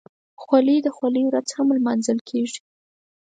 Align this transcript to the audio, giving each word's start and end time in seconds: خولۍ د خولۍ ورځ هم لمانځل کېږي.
خولۍ 0.41 0.77
د 0.83 0.87
خولۍ 0.95 1.23
ورځ 1.25 1.47
هم 1.57 1.67
لمانځل 1.77 2.19
کېږي. 2.29 2.59